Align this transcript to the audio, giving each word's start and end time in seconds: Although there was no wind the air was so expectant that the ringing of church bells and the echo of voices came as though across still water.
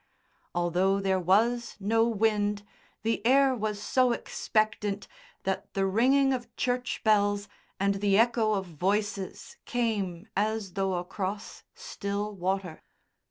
Although 0.55 0.99
there 0.99 1.19
was 1.19 1.75
no 1.79 2.07
wind 2.07 2.65
the 3.03 3.23
air 3.23 3.53
was 3.53 3.79
so 3.79 4.13
expectant 4.13 5.07
that 5.43 5.71
the 5.75 5.85
ringing 5.85 6.33
of 6.33 6.55
church 6.55 7.03
bells 7.03 7.47
and 7.79 7.93
the 8.01 8.17
echo 8.17 8.53
of 8.53 8.65
voices 8.65 9.57
came 9.65 10.27
as 10.35 10.73
though 10.73 10.95
across 10.95 11.63
still 11.75 12.33
water. 12.35 12.81